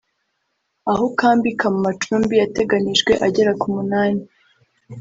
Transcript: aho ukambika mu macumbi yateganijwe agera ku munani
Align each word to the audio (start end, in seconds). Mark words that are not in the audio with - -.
aho 0.91 1.01
ukambika 1.11 1.65
mu 1.73 1.79
macumbi 1.87 2.33
yateganijwe 2.41 3.11
agera 3.25 3.51
ku 3.61 3.67
munani 3.75 4.23